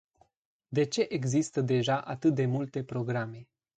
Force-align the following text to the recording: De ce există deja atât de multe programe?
De 0.67 0.83
ce 0.85 1.05
există 1.09 1.61
deja 1.61 1.99
atât 2.01 2.35
de 2.35 2.45
multe 2.45 2.83
programe? 2.83 3.49